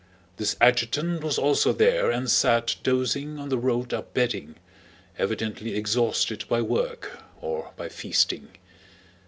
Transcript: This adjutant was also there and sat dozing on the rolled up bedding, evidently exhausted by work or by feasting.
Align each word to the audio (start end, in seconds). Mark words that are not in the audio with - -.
This 0.37 0.55
adjutant 0.59 1.21
was 1.23 1.37
also 1.37 1.71
there 1.71 2.09
and 2.09 2.27
sat 2.27 2.75
dozing 2.81 3.37
on 3.37 3.49
the 3.49 3.57
rolled 3.59 3.93
up 3.93 4.15
bedding, 4.15 4.55
evidently 5.19 5.75
exhausted 5.75 6.43
by 6.49 6.59
work 6.59 7.19
or 7.39 7.71
by 7.77 7.87
feasting. 7.87 8.47